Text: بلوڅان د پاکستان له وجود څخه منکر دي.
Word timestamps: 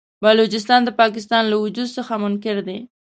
بلوڅان 0.21 0.81
د 0.85 0.89
پاکستان 1.01 1.43
له 1.47 1.55
وجود 1.63 1.89
څخه 1.97 2.13
منکر 2.23 2.57
دي. 2.67 2.79